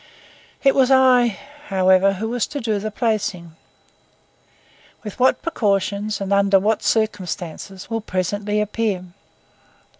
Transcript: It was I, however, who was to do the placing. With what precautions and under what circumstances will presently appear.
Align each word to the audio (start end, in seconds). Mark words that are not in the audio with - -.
It 0.63 0.73
was 0.73 0.89
I, 0.89 1.37
however, 1.67 2.13
who 2.13 2.27
was 2.27 2.47
to 2.47 2.59
do 2.59 2.79
the 2.79 2.89
placing. 2.89 3.55
With 5.03 5.19
what 5.19 5.43
precautions 5.43 6.19
and 6.19 6.33
under 6.33 6.57
what 6.57 6.81
circumstances 6.81 7.87
will 7.87 8.01
presently 8.01 8.59
appear. 8.61 9.03